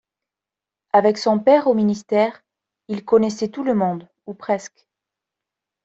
Avec 0.93 1.19
son 1.19 1.37
père 1.39 1.67
au 1.67 1.75
Ministère, 1.75 2.41
il 2.87 3.05
connaissait 3.05 3.49
tout 3.49 3.63
le 3.63 3.75
monde 3.75 4.09
ou 4.25 4.33
presque. 4.33 4.87